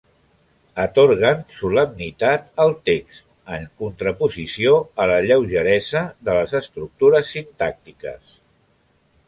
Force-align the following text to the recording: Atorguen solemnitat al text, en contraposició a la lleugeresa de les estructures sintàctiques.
Atorguen 0.83 1.43
solemnitat 1.57 2.47
al 2.65 2.73
text, 2.89 3.21
en 3.57 3.67
contraposició 3.83 4.75
a 5.05 5.09
la 5.13 5.19
lleugeresa 5.29 6.05
de 6.31 6.39
les 6.41 6.59
estructures 6.63 7.33
sintàctiques. 7.37 8.37